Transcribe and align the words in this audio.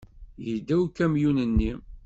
Yedda 0.45 0.75
ukamyun-nni. 0.83 1.71